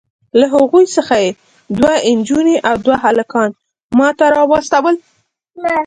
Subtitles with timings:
[0.39, 1.29] له هغوی څخه یې
[1.77, 3.49] دوې نجوني او دوه هلکان
[3.97, 4.95] ماته راواستول.